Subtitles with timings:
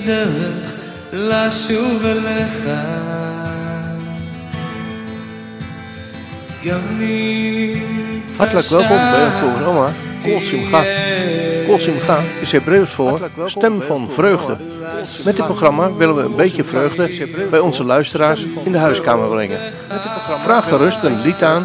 [0.00, 0.74] הדרך
[1.12, 2.68] לשוב אליך.
[6.64, 8.06] גם אם
[8.36, 10.82] Hartelijk welkom bij het programma Kol Simcha.
[11.66, 14.56] Kol Simcha is Hebreeuws voor stem van vreugde.
[15.24, 19.58] Met dit programma willen we een beetje vreugde bij onze luisteraars in de huiskamer brengen.
[20.44, 21.64] Vraag gerust een lied aan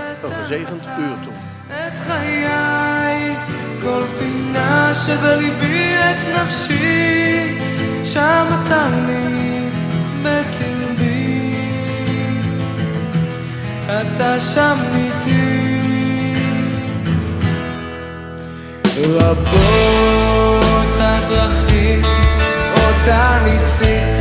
[0.23, 1.33] een gezegend uur toe.
[1.69, 3.35] את חיי,
[3.81, 7.57] כל פינה שבליבי את נפשי,
[8.03, 9.69] שם אתה לי
[10.23, 11.55] בקרבי.
[13.85, 15.71] אתה שם איתי.
[18.97, 22.03] רבות הדרכים
[22.73, 24.20] אותה ניסיתי,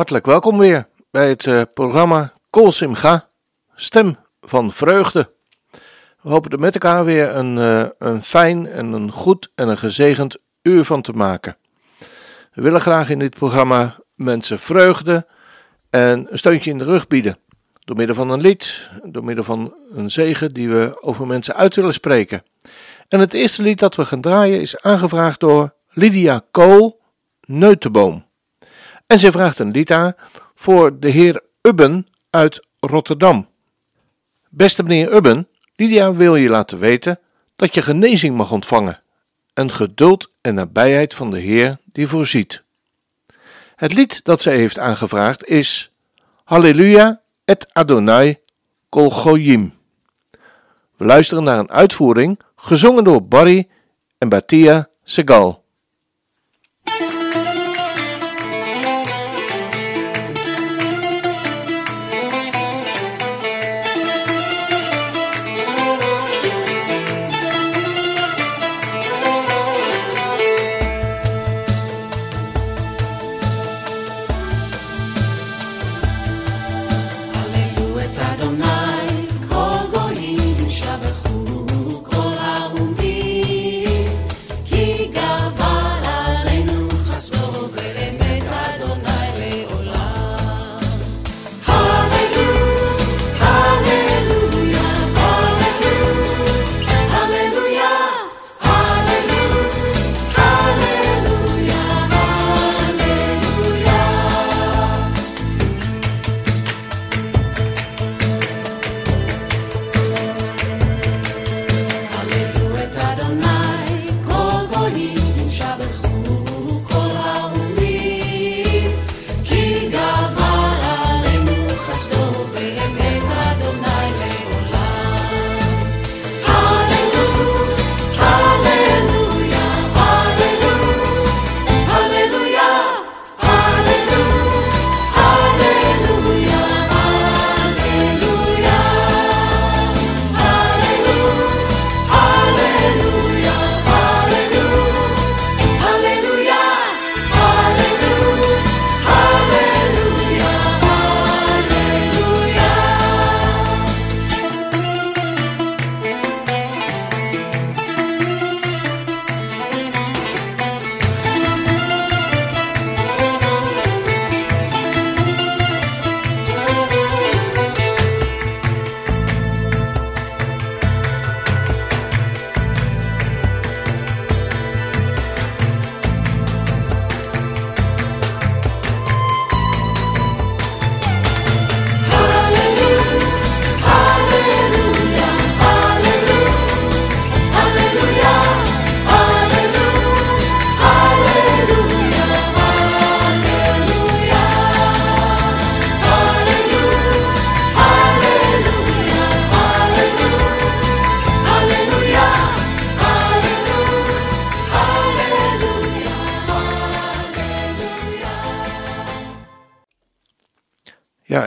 [0.00, 3.28] hartelijk welkom weer bij het eh, programma Kol Simcha,
[3.74, 5.32] stem van vreugde.
[6.22, 9.78] We hopen er met elkaar weer een, eh, een fijn en een goed en een
[9.78, 11.56] gezegend uur van te maken.
[12.52, 15.26] We willen graag in dit programma mensen vreugde
[15.90, 17.38] en een steuntje in de rug bieden.
[17.84, 21.76] Door middel van een lied, door middel van een zegen die we over mensen uit
[21.76, 22.42] willen spreken.
[23.08, 27.00] En het eerste lied dat we gaan draaien is aangevraagd door Lydia Kool,
[27.46, 28.28] Neutenboom.
[29.10, 30.14] En zij vraagt een aan
[30.54, 33.48] voor de heer Ubben uit Rotterdam.
[34.48, 37.18] Beste meneer Ubben, Lydia wil je laten weten
[37.56, 39.02] dat je genezing mag ontvangen.
[39.54, 42.62] En geduld en nabijheid van de Heer die voorziet.
[43.76, 45.92] Het lied dat zij heeft aangevraagd is
[46.44, 48.38] Halleluja et Adonai
[48.88, 49.74] kol goyim.
[50.96, 53.68] We luisteren naar een uitvoering gezongen door Barry
[54.18, 55.59] en Batia Segal.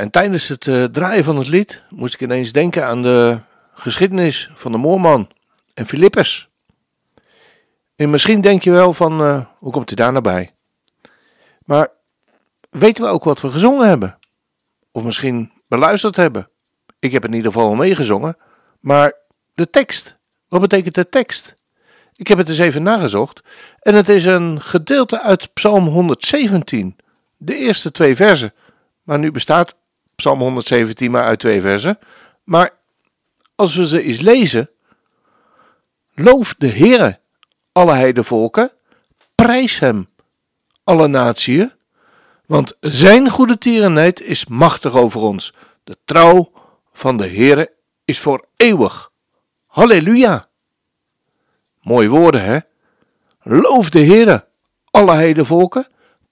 [0.04, 3.40] En tijdens het eh, draaien van het lied moest ik ineens denken aan de
[3.74, 5.30] geschiedenis van de moorman
[5.74, 6.50] en Filippus.
[7.96, 10.52] En misschien denk je wel van, eh, hoe komt hij daar nou bij?
[11.66, 11.92] Maar
[12.70, 14.18] weten we ook wat we gezongen hebben?
[14.92, 16.50] Of misschien beluisterd hebben?
[17.00, 18.38] Ik heb in ieder geval meegezongen,
[18.80, 19.14] maar
[19.54, 20.16] de tekst,
[20.48, 21.56] wat betekent de tekst?
[22.16, 23.42] Ik heb het eens even nagezocht
[23.80, 26.96] en het is een gedeelte uit Psalm 117,
[27.38, 28.54] de eerste twee versen.
[29.04, 29.82] Maar nu bestaat
[30.24, 32.00] Psalm 117 maar uit twee versen.
[32.44, 32.70] Maar
[33.56, 34.70] als we ze eens lezen.
[36.14, 37.20] Loof de Heere,
[37.72, 38.72] alle heidevolken.
[39.36, 40.10] Prijs hem,
[40.84, 41.72] alle natieën.
[42.45, 45.54] Want zijn goede tierenheid is machtig over ons.
[45.83, 46.52] De trouw
[46.94, 47.71] van de Heere
[48.06, 49.12] is voor eeuwig.
[49.66, 50.47] Halleluja.
[51.81, 52.59] Mooie woorden, hè?
[53.42, 54.47] Loof de Heere,
[54.92, 55.88] alle heidevolken.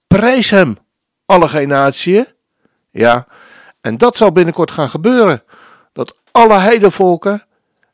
[0.06, 0.78] Prijs hem,
[1.26, 2.26] alle natieën.
[2.90, 3.26] Ja,
[3.82, 5.42] en dat zal binnenkort gaan gebeuren.
[5.92, 7.46] Dat alle heidevolken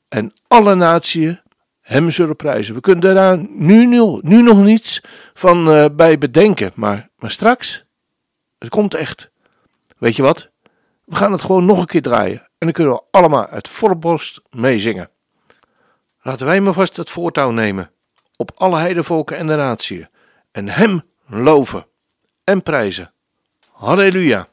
[0.08, 1.40] en alle natieën
[1.80, 2.74] hem zullen prijzen.
[2.74, 5.02] We kunnen daar nu, nu, nu nog niets
[5.34, 6.72] van eh, bij bedenken.
[6.74, 7.84] Maar, maar straks,
[8.58, 9.30] het komt echt.
[9.98, 10.48] Weet je wat?
[11.04, 12.38] We gaan het gewoon nog een keer draaien.
[12.38, 15.10] En dan kunnen we allemaal uit volle borst meezingen.
[16.22, 17.90] Laten wij maar vast het voortouw nemen.
[18.36, 20.08] Op alle heidevolken en de natieën.
[20.50, 21.86] En hem loven
[22.44, 23.12] en prijzen.
[23.70, 24.48] Halleluja.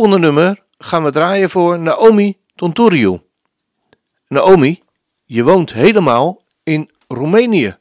[0.00, 3.20] Volgende nummer gaan we draaien voor Naomi Tonturiu.
[4.28, 4.82] Naomi,
[5.24, 7.76] je woont helemaal in Roemenië,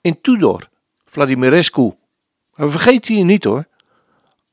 [0.00, 0.68] in Tudor,
[1.04, 1.92] Vladimirescu.
[2.54, 3.66] Maar vergeet je niet hoor.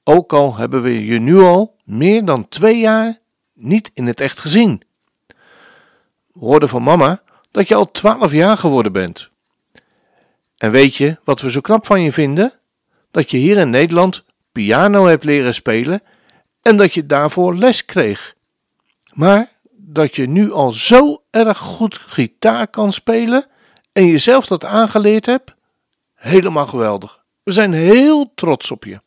[0.03, 3.19] Ook al hebben we je nu al meer dan twee jaar
[3.53, 4.81] niet in het echt gezien.
[6.33, 9.29] We hoorden van mama dat je al twaalf jaar geworden bent.
[10.57, 12.53] En weet je wat we zo knap van je vinden?
[13.11, 16.01] Dat je hier in Nederland piano hebt leren spelen
[16.67, 18.35] en dat je daarvoor les kreeg.
[19.13, 23.45] Maar dat je nu al zo erg goed gitaar kan spelen
[23.91, 25.53] en jezelf dat aangeleerd hebt,
[26.13, 27.23] helemaal geweldig.
[27.43, 29.01] We zijn heel trots op je.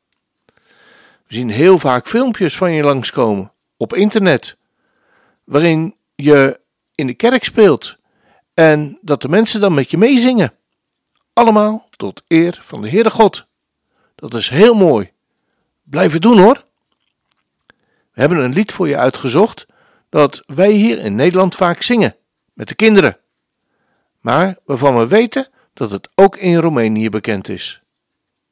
[1.26, 4.56] We zien heel vaak filmpjes van je langskomen op internet,
[5.44, 6.60] waarin je
[6.94, 7.96] in de kerk speelt
[8.54, 10.52] en dat de mensen dan met je meezingen.
[11.32, 13.46] Allemaal tot eer van de Heere God.
[14.14, 15.10] Dat is heel mooi.
[15.82, 16.66] Blijf het doen hoor.
[18.18, 19.66] We hebben een lied voor je uitgezocht
[20.08, 22.16] dat wij hier in Nederland vaak zingen
[22.52, 23.18] met de kinderen,
[24.20, 27.82] maar waarvan we weten dat het ook in Roemenië bekend is.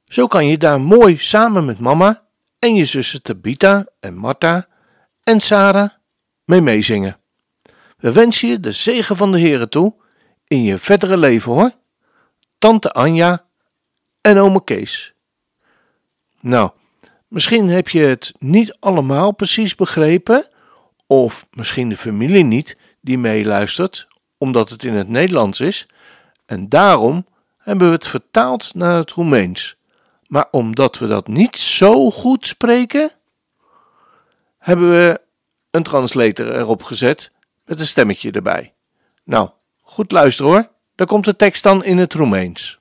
[0.05, 2.23] Zo kan je daar mooi samen met mama
[2.59, 4.67] en je zussen Tabita en Marta
[5.23, 5.91] en Sarah
[6.45, 7.17] mee meezingen.
[7.97, 9.95] We wensen je de zegen van de Heere toe
[10.47, 11.73] in je verdere leven hoor.
[12.59, 13.45] Tante Anja
[14.21, 15.15] en ome Kees.
[16.41, 16.71] Nou,
[17.37, 20.47] misschien heb je het niet allemaal precies begrepen,
[21.07, 25.87] of misschien de familie niet die meeluistert, omdat het in het Nederlands is,
[26.47, 27.27] en daarom
[27.59, 29.77] hebben we het vertaald naar het Roemeens.
[30.27, 33.11] Maar omdat we dat niet zo goed spreken,
[34.59, 35.21] hebben we
[35.71, 37.31] een translator erop gezet
[37.65, 38.75] met een stemmetje erbij.
[39.25, 39.51] Nou,
[39.83, 40.69] goed luisteren hoor.
[40.95, 42.79] Daar komt de tekst dan in het Roemeens.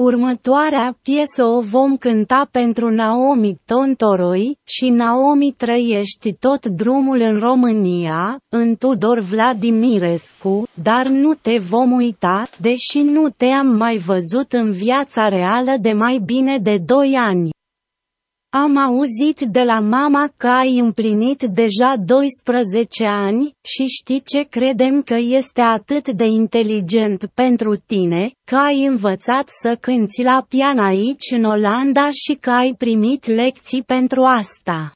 [0.00, 8.38] Următoarea piesă o vom cânta pentru Naomi Tontoroi și Naomi trăiești tot drumul în România,
[8.48, 15.28] în Tudor Vladimirescu, dar nu te vom uita, deși nu te-am mai văzut în viața
[15.28, 17.50] reală de mai bine de 2 ani.
[18.50, 25.02] Am auzit de la mama că ai împlinit deja 12 ani, și știi ce credem
[25.02, 31.30] că este atât de inteligent pentru tine, că ai învățat să cânți la pian aici
[31.30, 34.92] în Olanda și că ai primit lecții pentru asta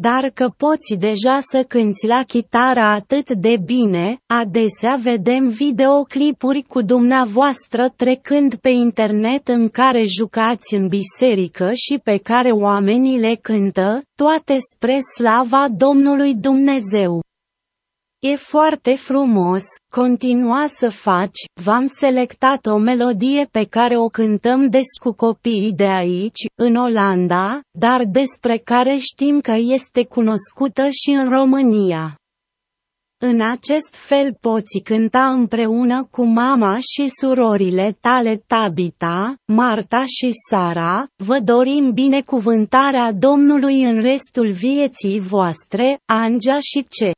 [0.00, 6.82] dar că poți deja să cânți la chitară atât de bine, adesea vedem videoclipuri cu
[6.82, 14.02] dumneavoastră trecând pe internet în care jucați în biserică și pe care oamenii le cântă,
[14.14, 17.20] toate spre slava Domnului Dumnezeu.
[18.22, 24.86] E foarte frumos, continua să faci, v-am selectat o melodie pe care o cântăm des
[25.02, 31.28] cu copiii de aici, în Olanda, dar despre care știm că este cunoscută și în
[31.28, 32.14] România.
[33.22, 41.06] În acest fel poți cânta împreună cu mama și surorile tale Tabita, Marta și Sara,
[41.16, 47.12] vă dorim binecuvântarea Domnului în restul vieții voastre, Angea și ce.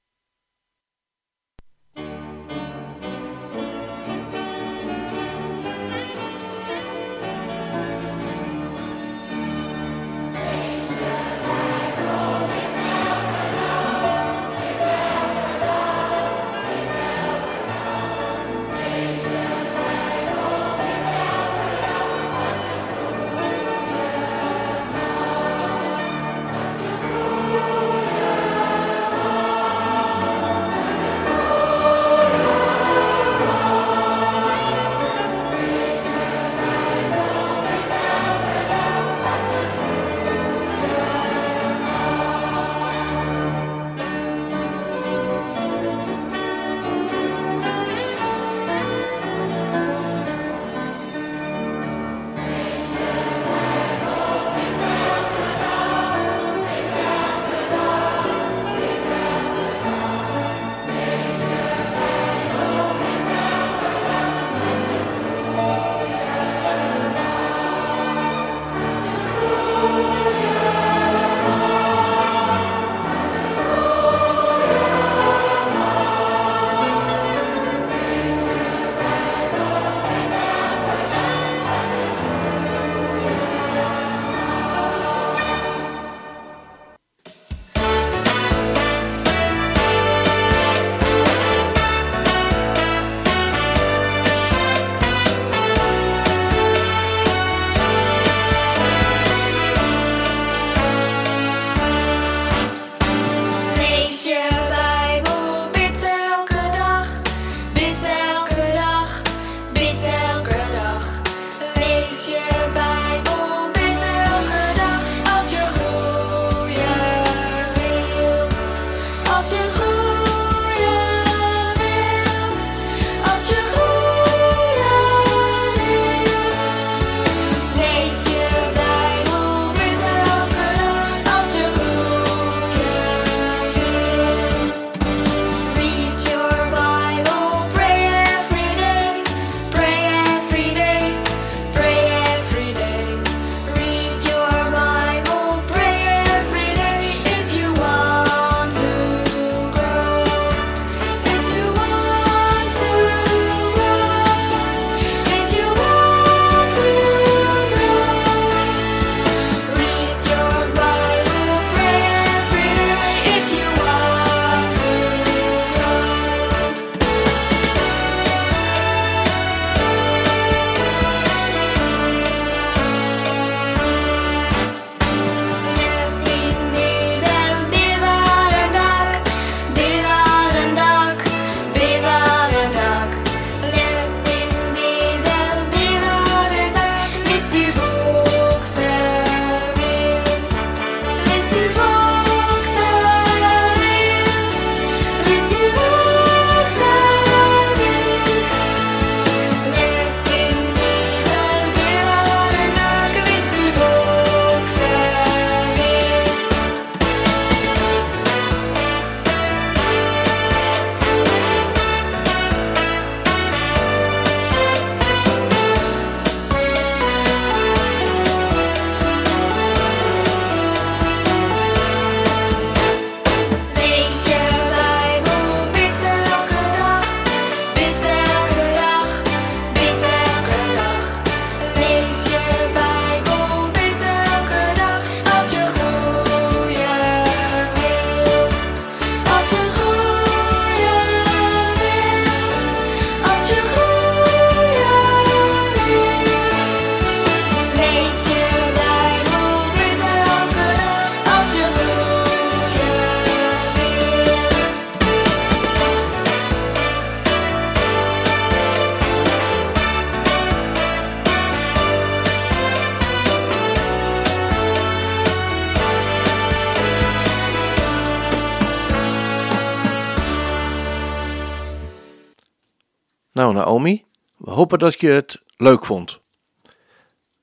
[273.63, 274.05] Naomi,
[274.37, 276.21] we hopen dat je het leuk vond.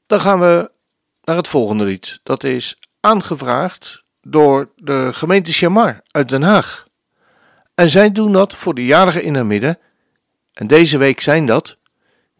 [0.07, 0.71] Dan gaan we
[1.23, 2.19] naar het volgende lied.
[2.23, 6.87] Dat is aangevraagd door de gemeente Chamar uit Den Haag.
[7.75, 9.79] En zij doen dat voor de jarigen in haar midden.
[10.53, 11.77] En deze week zijn dat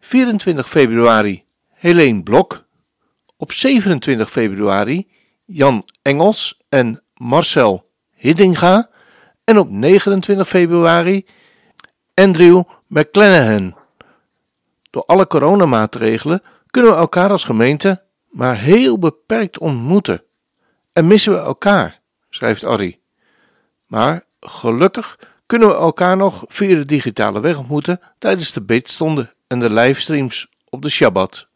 [0.00, 2.64] 24 februari Helene Blok,
[3.36, 5.08] op 27 februari
[5.44, 8.90] Jan Engels en Marcel Hiddinga
[9.44, 11.26] en op 29 februari
[12.14, 13.76] Andrew McClanahan.
[14.90, 20.22] Door alle coronamaatregelen kunnen we elkaar als gemeente maar heel beperkt ontmoeten.
[20.92, 22.00] En missen we elkaar,
[22.30, 23.00] schrijft Arrie.
[23.86, 29.60] Maar gelukkig kunnen we elkaar nog via de digitale weg ontmoeten tijdens de bidstonden en
[29.60, 31.48] de livestreams op de Shabbat.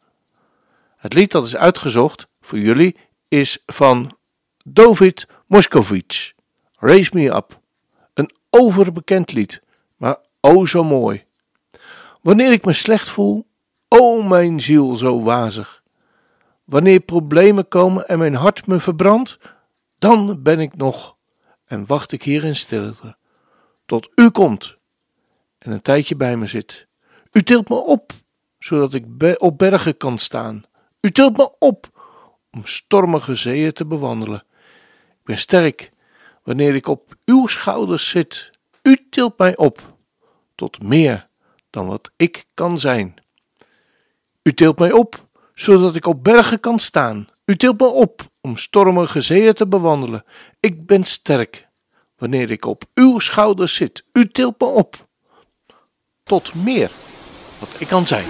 [0.97, 2.97] Het lied dat is uitgezocht voor jullie
[3.29, 4.17] is van
[4.65, 6.35] David Moskovits,
[6.79, 7.61] Raise Me Up.
[8.15, 9.63] Een overbekend lied,
[9.97, 11.24] maar o zo mooi.
[12.25, 13.47] Wanneer ik me slecht voel,
[13.89, 15.83] o mijn ziel zo wazig.
[16.65, 19.39] Wanneer problemen komen en mijn hart me verbrandt,
[19.99, 21.17] dan ben ik nog
[21.65, 23.17] en wacht ik hier in stilte,
[23.87, 24.79] tot u komt
[25.59, 26.87] en een tijdje bij me zit.
[27.33, 28.13] U tilt me op,
[28.59, 29.05] zodat ik
[29.39, 30.65] op bergen kan staan.
[31.01, 31.91] U tilt me op
[32.51, 34.45] om stormige zeeën te bewandelen.
[35.11, 35.91] Ik ben sterk
[36.43, 38.51] wanneer ik op uw schouders zit.
[38.83, 39.97] U tilt mij op
[40.55, 41.33] tot meer
[41.75, 43.15] dan wat ik kan zijn.
[44.43, 47.29] U tilt mij op zodat ik op bergen kan staan.
[47.45, 50.25] U tilt me op om stormige zeeën te bewandelen.
[50.61, 51.69] Ik ben sterk
[52.17, 54.05] wanneer ik op uw schouders zit.
[54.13, 55.09] U tilt me op
[56.23, 56.91] tot meer
[57.59, 58.25] wat ik kan zijn.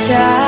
[0.00, 0.45] time.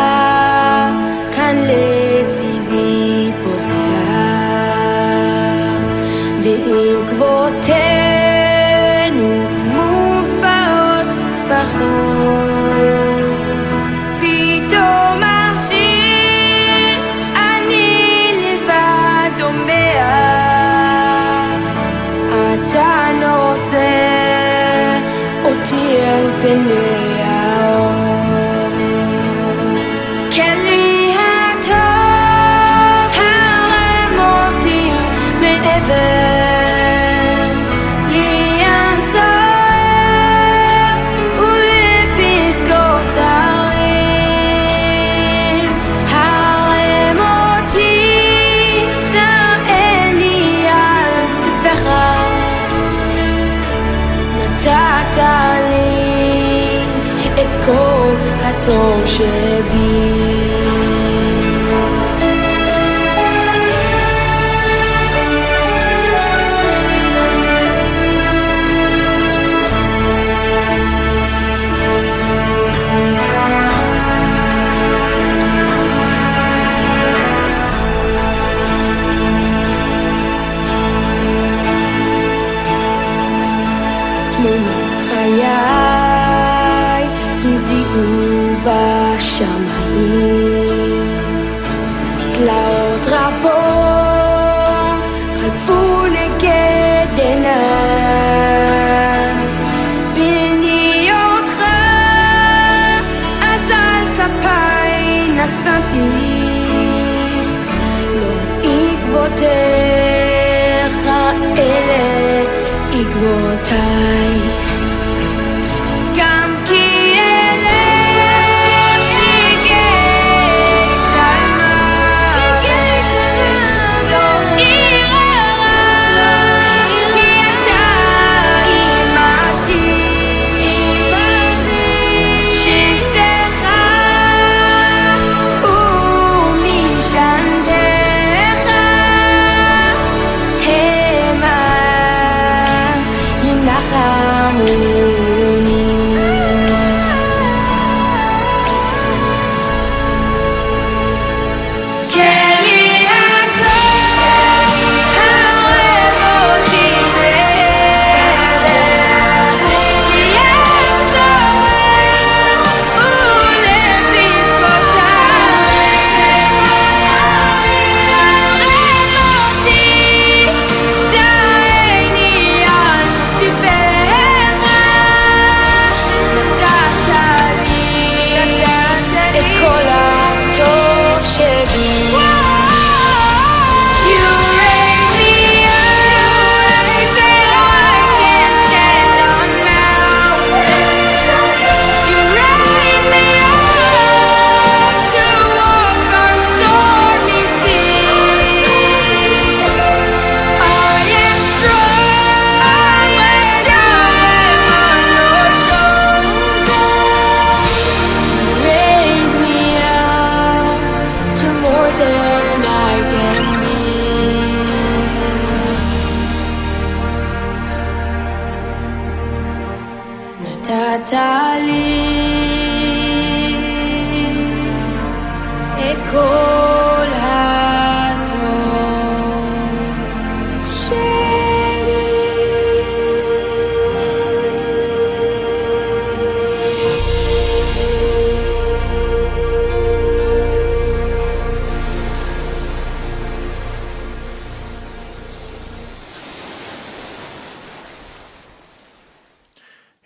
[59.19, 59.48] treasure.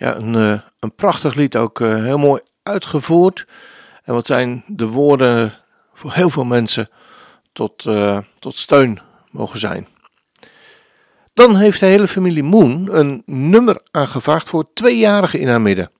[0.02, 3.46] Ja, een, eh, een prachtig lied, ook eh, heel mooi uitgevoerd.
[4.04, 5.54] En wat zijn de woorden
[5.92, 6.88] voor heel veel mensen
[7.52, 9.86] tot, eh, tot steun mogen zijn.
[11.34, 15.90] Dan heeft de hele familie Moon een nummer aangevraagd voor tweejarigen in haar midden.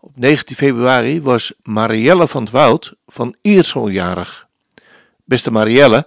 [0.00, 4.46] Op 19 februari was Marielle van het Woud van Iersel jarig.
[5.24, 6.06] Beste Marielle,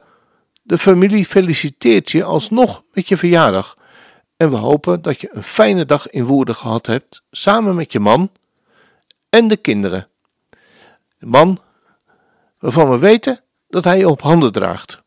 [0.63, 3.77] de familie feliciteert je alsnog met je verjaardag.
[4.41, 7.99] En we hopen dat je een fijne dag in Woerden gehad hebt, samen met je
[7.99, 8.31] man
[9.29, 10.07] en de kinderen.
[11.17, 11.59] De man
[12.59, 15.01] waarvan we weten dat hij je op handen draagt.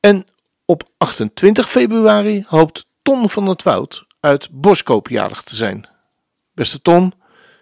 [0.00, 0.26] En
[0.64, 5.88] op 28 februari hoopt Ton van het Woud uit Boskoop jarig te zijn.
[6.54, 7.12] Beste Ton,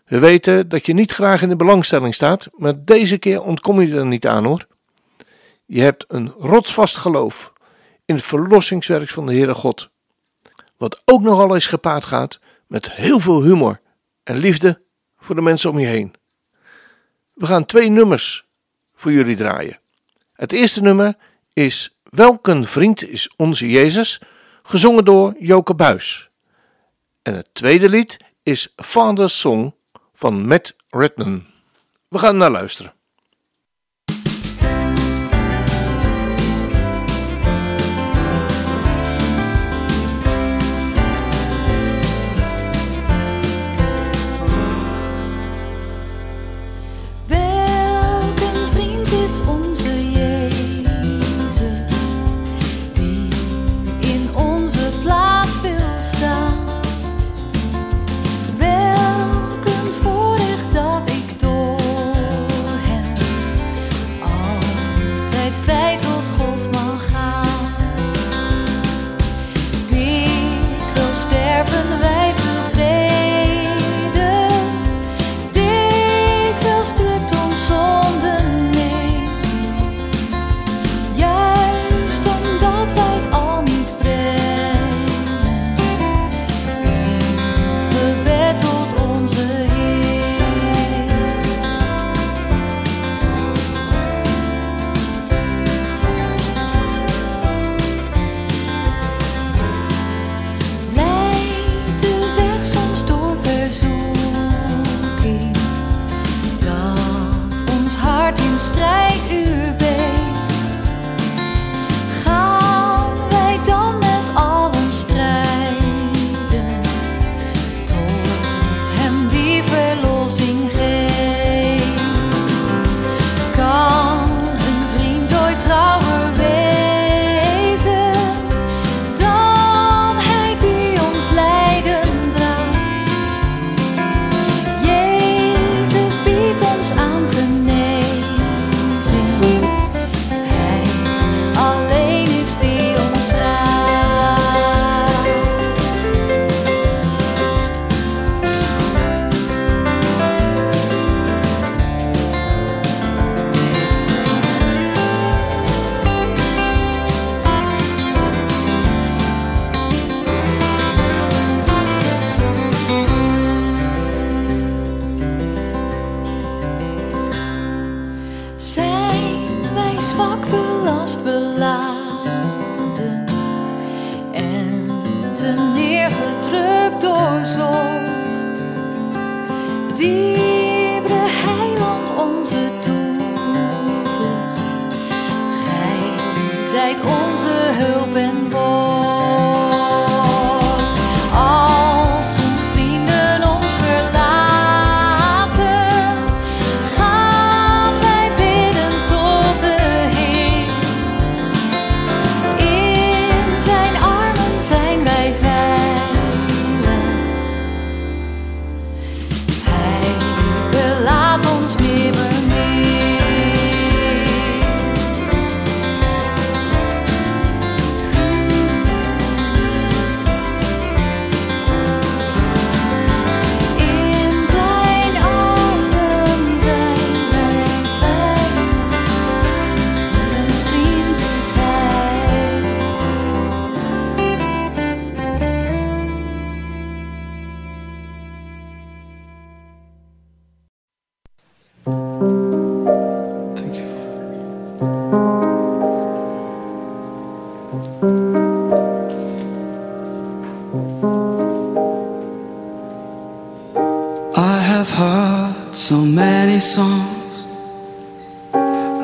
[0.05, 3.97] we weten dat je niet graag in de belangstelling staat, maar deze keer ontkom je
[3.97, 4.67] er niet aan hoor.
[5.67, 7.53] Je hebt een rotsvast geloof
[8.05, 9.91] in het verlossingswerk van de Heere God.
[10.81, 13.81] Wat ook nogal eens gepaard gaat met heel veel humor
[14.23, 14.83] en liefde
[15.19, 16.15] voor de mensen om je heen.
[17.35, 18.45] We gaan twee nummers
[18.95, 19.79] voor jullie draaien.
[20.33, 21.17] Het eerste nummer
[21.53, 24.21] is Welk een vriend is onze Jezus,
[24.63, 26.31] gezongen door Joke Buis.
[27.23, 29.75] En het tweede lied is Father's Song
[30.15, 31.47] van Matt Redman.
[32.09, 32.95] We gaan naar luisteren.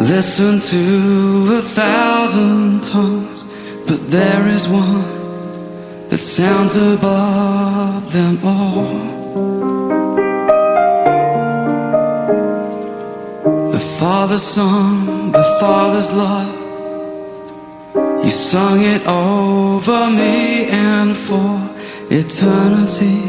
[0.09, 3.43] Listen to a thousand tongues,
[3.89, 5.03] but there is one
[6.09, 8.85] that sounds above them all.
[13.73, 16.55] The Father's song, the Father's love.
[18.25, 21.59] You sung it over me and for
[22.15, 23.23] eternity.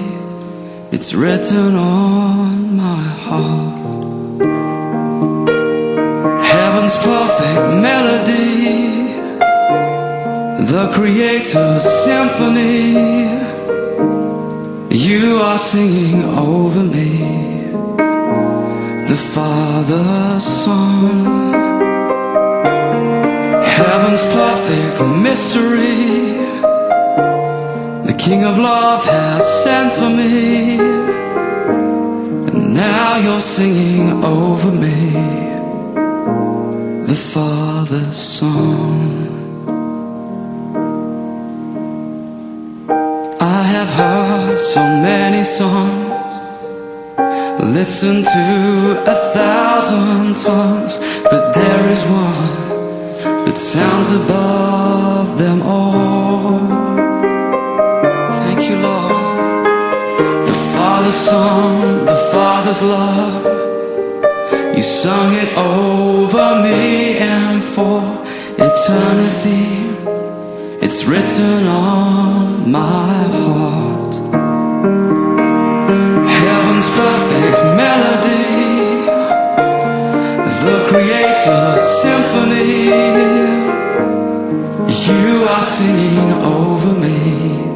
[0.92, 3.87] It's written on my heart.
[7.08, 9.16] Perfect melody,
[10.72, 12.82] the Creator's symphony.
[14.92, 17.14] You are singing over me,
[19.12, 21.54] the Father's song.
[23.78, 26.04] Heaven's perfect mystery,
[28.10, 30.78] the King of Love has sent for me,
[32.50, 35.47] and now you're singing over me
[37.08, 39.30] the Father's song.
[43.40, 46.34] I have heard so many songs,
[47.64, 51.00] listened to a thousand tongues,
[51.32, 56.60] but there is one that sounds above them all.
[58.42, 60.46] Thank you, Lord.
[60.46, 63.37] The Father's song, the Father's love.
[64.78, 68.00] You sung it over me and for
[68.60, 69.90] eternity.
[70.86, 74.16] It's written on my heart.
[76.30, 79.08] Heaven's perfect melody,
[80.62, 82.78] the Creator's symphony.
[85.08, 87.74] You are singing over me,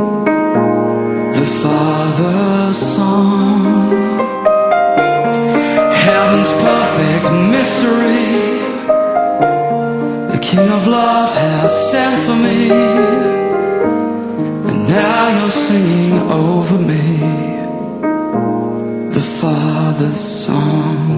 [1.33, 3.40] the Father's song.
[7.01, 8.61] Perfect mystery.
[10.33, 12.71] The King of Love has sent for me.
[14.69, 17.05] And now you're singing over me
[19.09, 21.10] the Father's song.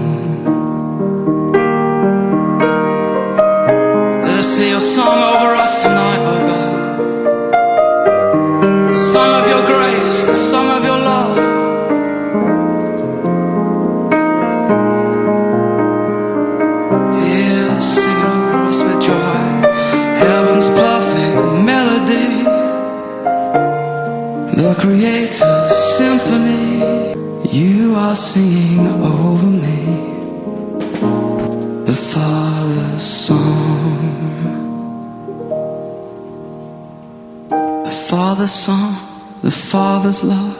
[39.74, 40.56] Father's love.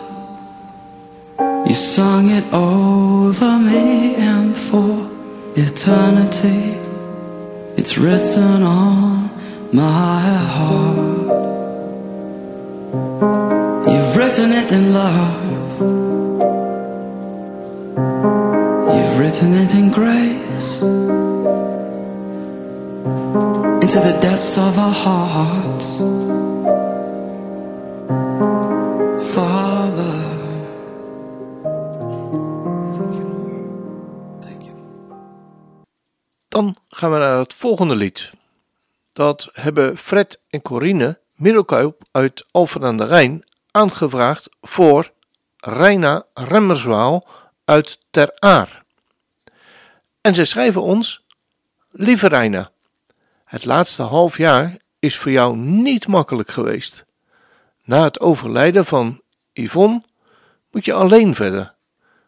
[1.68, 5.08] You sung it over me and for
[5.54, 6.74] eternity.
[7.78, 9.30] It's written on
[9.72, 10.20] my
[10.56, 11.28] heart.
[13.86, 15.78] You've written it in love.
[18.96, 20.82] You've written it in grace.
[23.84, 26.33] Into the depths of our hearts.
[36.54, 38.32] Dan gaan we naar het volgende lied.
[39.12, 45.12] Dat hebben Fred en Corine Middelkuip uit Alphen aan de Rijn aangevraagd voor
[45.56, 47.26] Reina Remmerswaal
[47.64, 48.84] uit Ter Aar.
[50.20, 51.24] En zij schrijven ons:
[51.90, 52.70] Lieve Reina,
[53.44, 57.04] het laatste half jaar is voor jou niet makkelijk geweest.
[57.84, 59.20] Na het overlijden van
[59.52, 60.02] Yvonne
[60.70, 61.74] moet je alleen verder,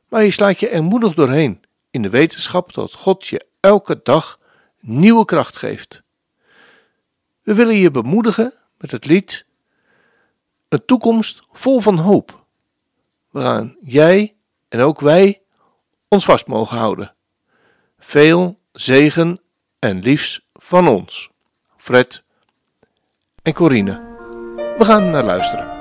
[0.08, 4.38] maar je slaat je er moedig doorheen in de wetenschap dat God je elke dag
[4.80, 6.02] nieuwe kracht geeft.
[7.42, 9.46] We willen je bemoedigen met het lied
[10.68, 12.44] Een toekomst vol van hoop,
[13.30, 14.34] waaraan jij
[14.68, 15.42] en ook wij
[16.08, 17.14] ons vast mogen houden.
[17.98, 19.40] Veel zegen
[19.78, 21.30] en liefs van ons,
[21.76, 22.22] Fred
[23.42, 24.00] en Corine.
[24.78, 25.75] We gaan naar luisteren.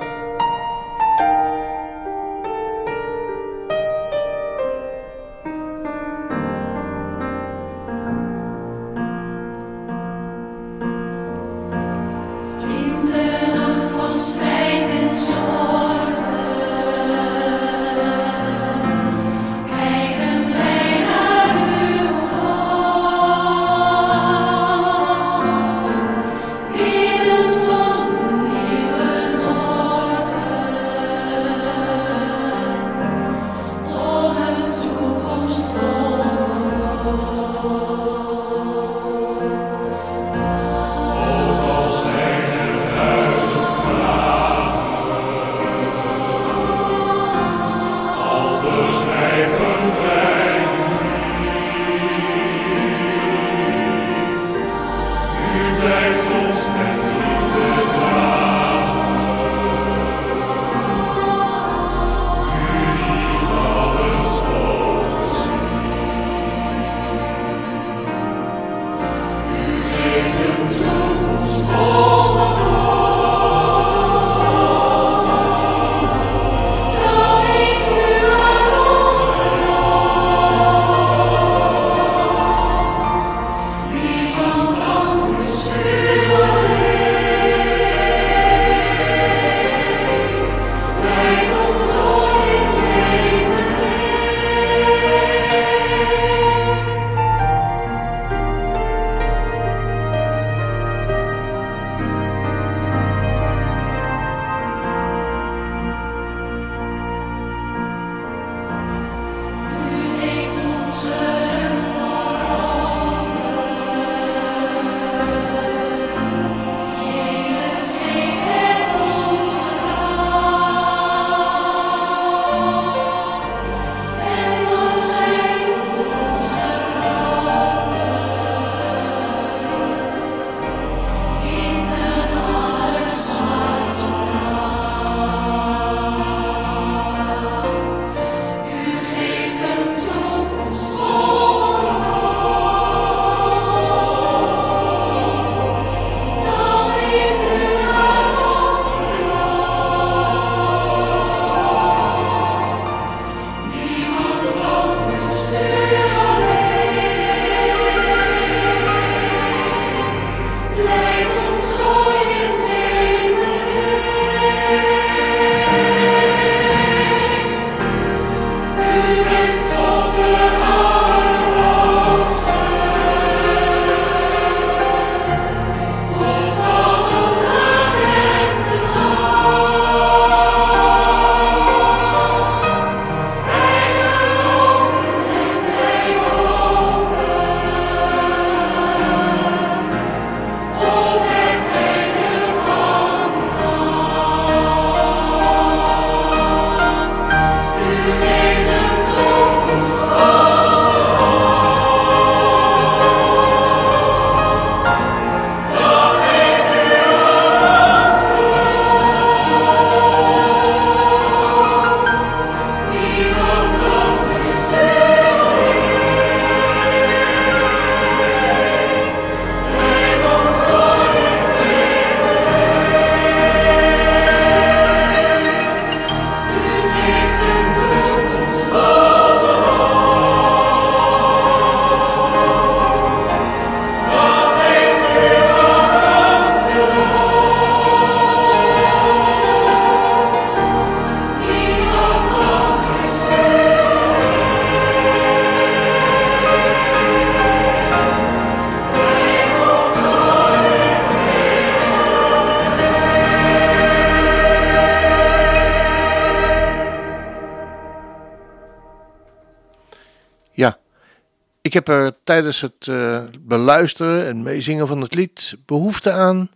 [261.76, 266.50] Heb er tijdens het eh, beluisteren en meezingen van het lied behoefte aan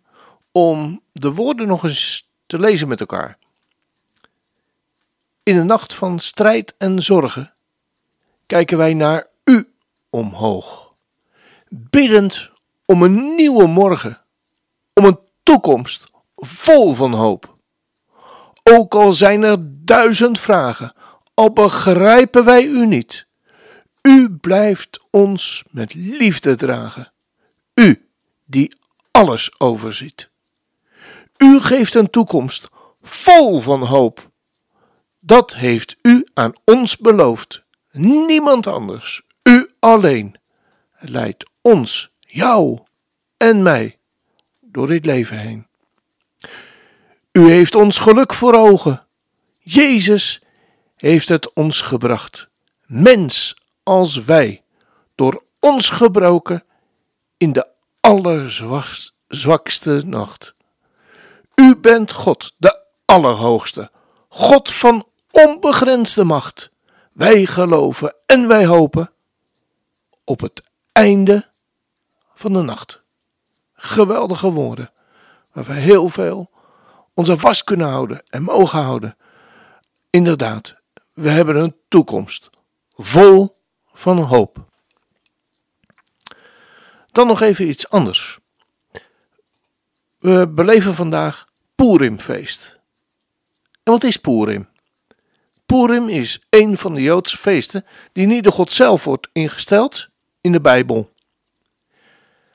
[0.53, 3.39] om de woorden nog eens te lezen met elkaar.
[5.43, 7.53] In de nacht van strijd en zorgen
[8.47, 9.73] kijken wij naar U
[10.11, 10.95] omhoog,
[11.68, 12.51] biddend
[12.85, 14.21] om een nieuwe morgen,
[14.95, 17.57] om een toekomst vol van hoop.
[18.62, 20.95] Ook al zijn er duizend vragen,
[21.35, 23.29] al begrijpen wij U niet.
[24.03, 27.12] U blijft ons met liefde dragen.
[27.74, 28.09] U
[28.44, 28.76] die
[29.11, 30.30] alles overziet.
[31.36, 32.68] U geeft een toekomst
[33.03, 34.30] vol van hoop.
[35.20, 37.62] Dat heeft u aan ons beloofd.
[37.92, 39.22] Niemand anders.
[39.42, 40.36] U alleen
[40.98, 42.78] leidt ons, jou
[43.36, 43.98] en mij
[44.61, 45.66] door dit leven heen.
[47.32, 49.07] U heeft ons geluk voor ogen.
[49.59, 50.42] Jezus
[50.96, 52.48] heeft het ons gebracht.
[52.86, 54.62] Mens als wij,
[55.14, 56.64] door ons gebroken
[57.37, 57.68] in de
[58.01, 60.55] allerzwakste nacht.
[61.55, 63.91] U bent God, de Allerhoogste,
[64.28, 66.70] God van onbegrensde macht.
[67.12, 69.12] Wij geloven en wij hopen
[70.24, 70.62] op het
[70.93, 71.51] einde
[72.35, 73.03] van de nacht.
[73.72, 74.93] Geweldige woorden,
[75.53, 76.51] waar we heel veel
[77.14, 79.16] onze vast kunnen houden en mogen houden.
[80.11, 80.74] Inderdaad,
[81.12, 82.51] we hebben een toekomst
[82.95, 83.59] vol
[84.01, 84.64] van hoop.
[87.12, 88.38] Dan nog even iets anders.
[90.18, 91.44] We beleven vandaag
[91.74, 92.78] Purimfeest.
[93.82, 94.68] En wat is Purim?
[95.66, 100.09] Purim is een van de Joodse feesten die niet door God zelf wordt ingesteld
[100.40, 101.12] in de Bijbel.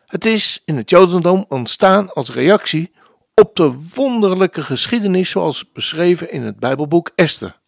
[0.05, 2.91] Het is in het Jodendom ontstaan als reactie
[3.33, 7.59] op de wonderlijke geschiedenis zoals beschreven in het Bijbelboek Esther.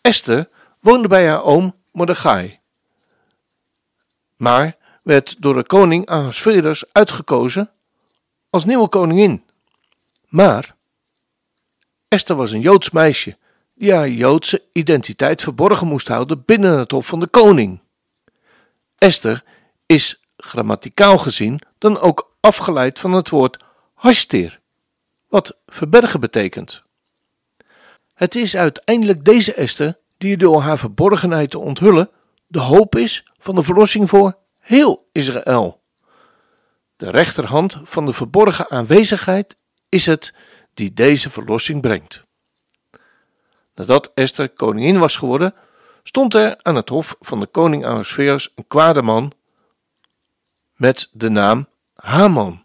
[0.00, 0.48] Esther
[0.80, 2.58] woonde bij haar oom Mordechai,
[4.36, 7.70] maar werd door de koning Ahasverus uitgekozen
[8.50, 9.44] als nieuwe koningin.
[10.28, 10.76] Maar
[12.08, 13.36] Esther was een Joods meisje
[13.74, 17.80] die haar Joodse identiteit verborgen moest houden binnen het hof van de koning.
[18.98, 19.44] Esther
[19.86, 23.64] is grammaticaal gezien dan ook afgeleid van het woord
[23.94, 24.60] hashtir,
[25.28, 26.82] wat verbergen betekent.
[28.14, 32.10] Het is uiteindelijk deze Esther die door haar verborgenheid te onthullen
[32.46, 35.82] de hoop is van de verlossing voor heel Israël.
[36.96, 39.56] De rechterhand van de verborgen aanwezigheid
[39.88, 40.34] is het
[40.74, 42.24] die deze verlossing brengt.
[43.74, 45.54] Nadat Esther koningin was geworden,
[46.02, 49.32] stond er aan het hof van de koning Ahasveros een kwade man
[50.74, 52.63] met de naam Haman.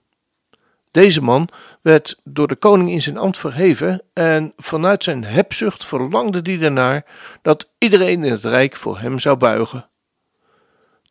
[0.91, 1.49] Deze man
[1.81, 7.05] werd door de koning in zijn ambt verheven en vanuit zijn hebzucht verlangde hij ernaar
[7.41, 9.89] dat iedereen in het rijk voor hem zou buigen.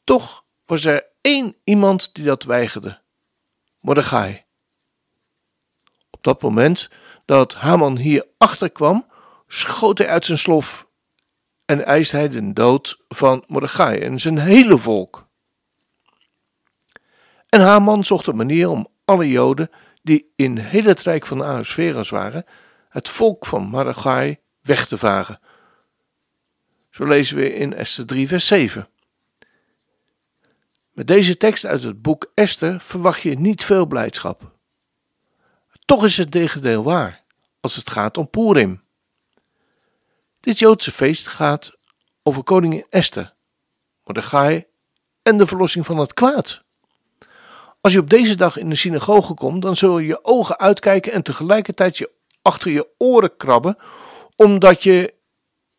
[0.05, 3.01] Toch was er één iemand die dat weigerde:
[3.81, 4.45] Mordechai.
[6.11, 6.91] Op dat moment
[7.25, 9.07] dat Haman hier achterkwam,
[9.47, 10.87] schoot hij uit zijn slof
[11.65, 15.27] en eiste hij de dood van Mordechai en zijn hele volk.
[17.49, 19.71] En Haman zocht een manier om alle Joden
[20.03, 22.45] die in heel het rijk van Ahasveros waren,
[22.89, 25.41] het volk van Mordechai weg te vagen.
[26.91, 28.89] Zo lezen we in Esther 3 vers 7.
[30.93, 34.57] Met deze tekst uit het boek Esther verwacht je niet veel blijdschap.
[35.85, 37.25] Toch is het tegendeel waar
[37.61, 38.83] als het gaat om Purim.
[40.41, 41.73] Dit Joodse feest gaat
[42.23, 43.35] over koningin Esther,
[44.05, 44.67] Mordechai
[45.23, 46.67] en de verlossing van het kwaad.
[47.81, 51.13] Als je op deze dag in de synagoge komt, dan zul je je ogen uitkijken
[51.13, 52.11] en tegelijkertijd je
[52.43, 53.79] achter je oren krabben,
[54.37, 55.15] omdat je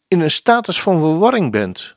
[0.07, 1.95] in een status van verwarring bent.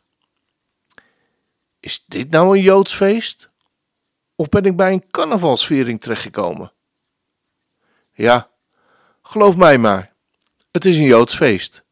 [1.80, 3.50] Is dit nou een Joods feest?
[4.36, 6.72] Of ben ik bij een carnavalsviering terechtgekomen?
[8.12, 8.48] Ja,
[9.22, 10.12] geloof mij maar,
[10.70, 11.82] het is een Joods feest.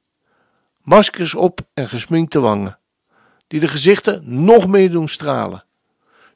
[0.82, 2.78] Maskers op en gesminkte wangen,
[3.46, 5.64] die de gezichten nog meer doen stralen.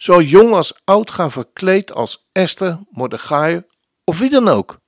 [0.04, 3.62] Zo jong als oud gaan verkleed als Esther, Mordechai
[4.04, 4.80] of wie dan ook.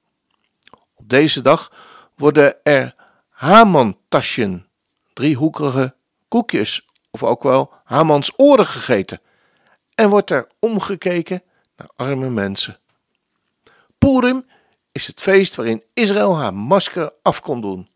[0.94, 1.72] Op deze dag
[2.14, 2.94] worden er
[3.28, 4.68] Haman-taschen,
[5.12, 5.94] driehoekige
[6.28, 9.20] koekjes, of ook wel Hamans oren gegeten.
[9.94, 11.42] En wordt er omgekeken
[11.76, 12.78] naar arme mensen.
[13.98, 14.46] Purim
[14.92, 17.90] is het feest waarin Israël haar masker af kon doen.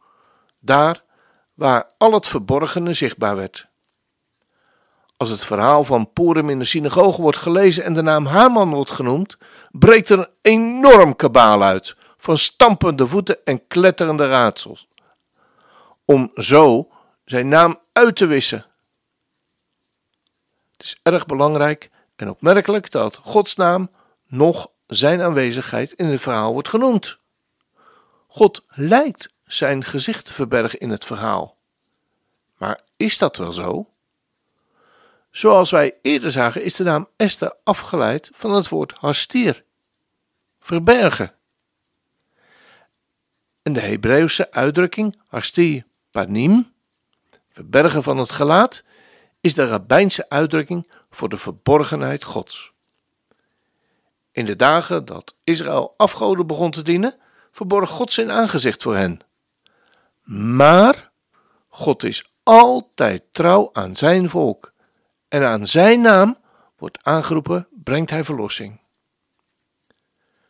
[0.61, 1.03] Daar
[1.55, 3.70] waar al het verborgene zichtbaar werd.
[5.21, 8.91] Als het verhaal van Purim in de synagoge wordt gelezen en de naam Haman wordt
[8.91, 9.37] genoemd,
[9.71, 14.89] breekt er een enorm kabaal uit van stampende voeten en kletterende raadsels.
[16.05, 16.89] Om zo
[17.25, 18.66] zijn naam uit te wissen.
[20.73, 23.91] Het is erg belangrijk en opmerkelijk dat Gods naam
[24.27, 27.18] nog zijn aanwezigheid in het verhaal wordt genoemd.
[28.27, 31.57] God lijkt zijn gezicht te verbergen in het verhaal.
[32.57, 33.89] Maar is dat wel zo?
[35.31, 39.64] Zoals wij eerder zagen, is de naam Esther afgeleid van het woord hastir,
[40.61, 41.35] verbergen.
[43.62, 46.72] En de Hebreeuwse uitdrukking hastir panim,
[47.53, 48.83] verbergen van het gelaat,
[49.41, 52.72] is de rabbijnse uitdrukking voor de verborgenheid Gods.
[54.33, 57.16] In de dagen dat Israël afgoden begon te dienen,
[57.53, 59.20] verborg God zijn aangezicht voor hen.
[60.55, 61.11] Maar
[61.68, 64.72] God is altijd trouw aan zijn volk
[65.31, 66.39] en aan zijn naam
[66.76, 68.81] wordt aangeroepen, brengt hij verlossing.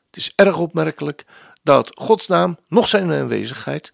[0.06, 1.24] Het is erg opmerkelijk
[1.62, 3.92] dat Gods naam, nog zijn aanwezigheid,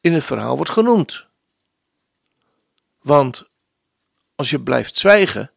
[0.00, 1.26] in het verhaal wordt genoemd.
[3.00, 3.48] Want
[4.34, 5.50] als je blijft zwijgen,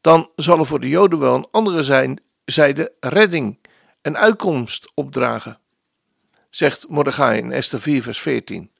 [0.00, 3.58] dan zal er voor de Joden wel een andere zijn, zijde redding
[4.00, 5.60] en uitkomst opdragen,
[6.50, 8.70] zegt Mordechai in Esther 4, vers 14.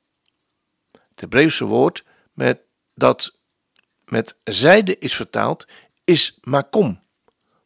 [0.90, 2.60] Het Hebreeuwse woord met
[2.94, 3.38] dat
[4.06, 5.66] met zijde is vertaald,
[6.04, 7.02] is makom,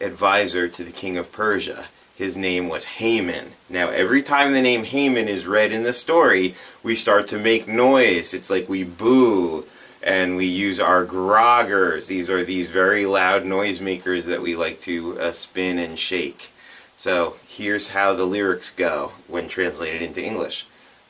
[0.00, 1.88] advisor to the king of Persia.
[2.18, 3.52] His name was Haman.
[3.70, 7.68] Now, every time the name Haman is read in the story, we start to make
[7.68, 8.34] noise.
[8.34, 9.66] It's like we boo
[10.02, 12.08] and we use our groggers.
[12.08, 16.50] These are these very loud noisemakers that we like to uh, spin and shake.
[16.96, 20.66] So here's how the lyrics go when translated into English.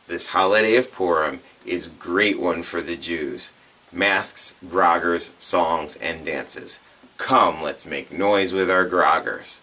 [0.08, 3.54] This holiday of Purim is great one for the Jews.
[3.90, 6.80] Masks, groggers, songs, and dances.
[7.16, 9.62] Come, let's make noise with our groggers.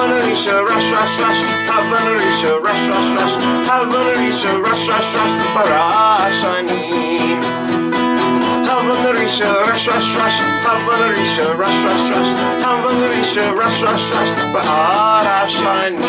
[0.00, 1.40] Havanarisha, rush, rush, rush.
[1.68, 3.34] Havanarisha, rush, rush, rush.
[3.68, 5.34] Havanarisha, rush, rush, rush.
[5.52, 6.80] Parashani.
[8.64, 10.38] Havanarisha, rush, rush, rush.
[10.64, 12.30] Havanarisha, rush, rush, rush.
[12.64, 14.30] Havanarisha, rush, rush, rush.
[14.54, 16.08] Parashani.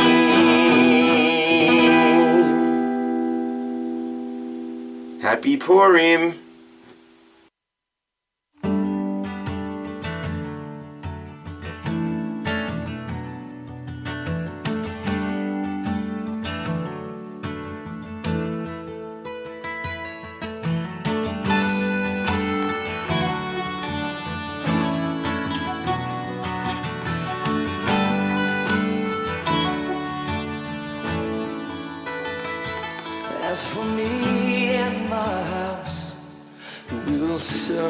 [5.21, 6.40] Happy Purim!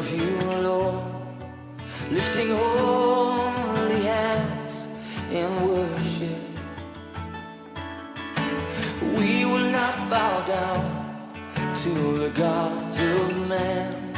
[0.02, 1.04] Serve you, Lord,
[2.10, 4.88] lifting holy hands
[5.30, 6.38] in worship.
[9.16, 11.34] We will not bow down
[11.82, 14.12] to the gods of man.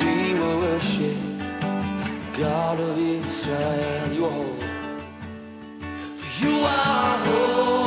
[0.00, 1.16] We will worship
[1.50, 4.12] the God of Israel.
[4.12, 4.66] You are holy.
[6.16, 7.77] For you are holy.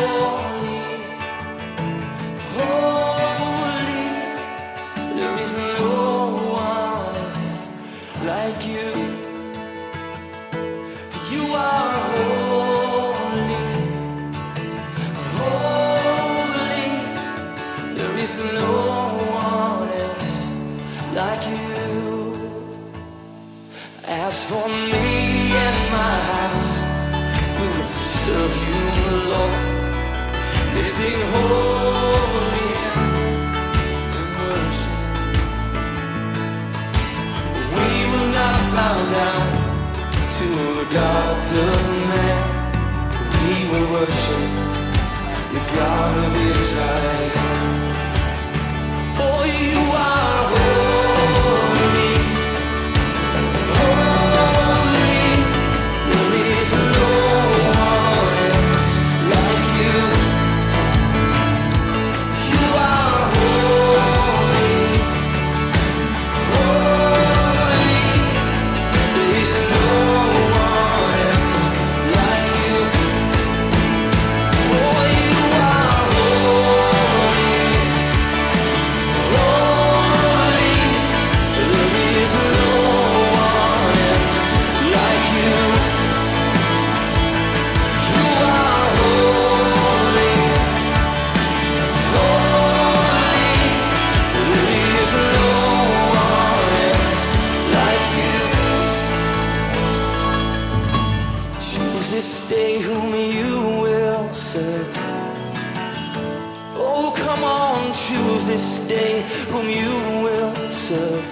[108.41, 109.89] choose this day whom you
[110.23, 111.31] will serve.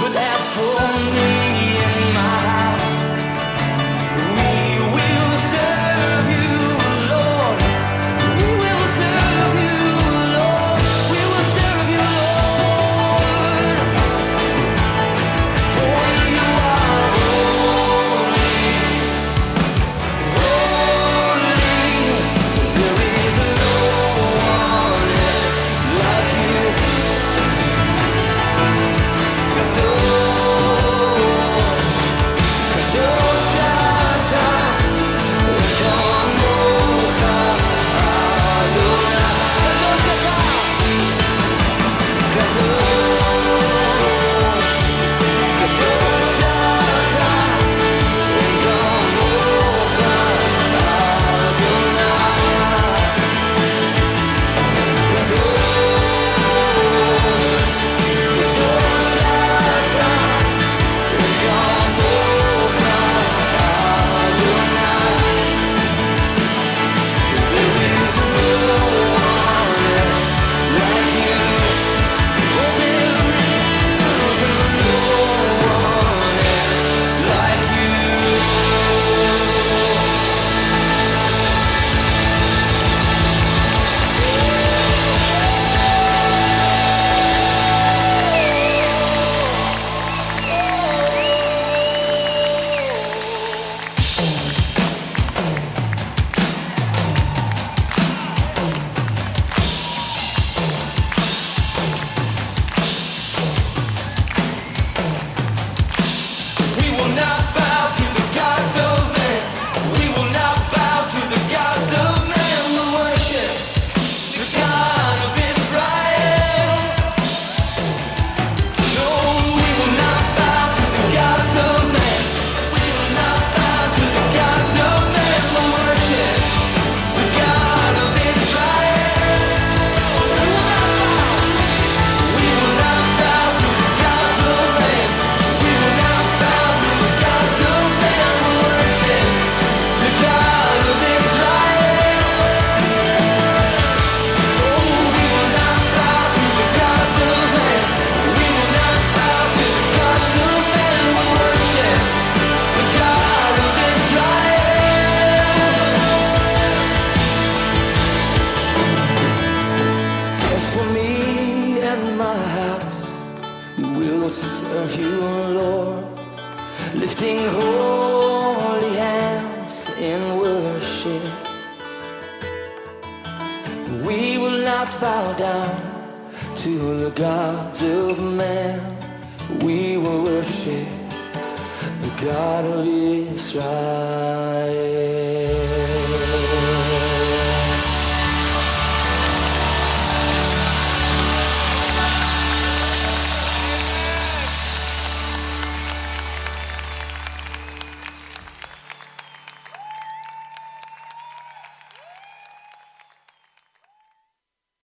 [0.00, 0.95] But as for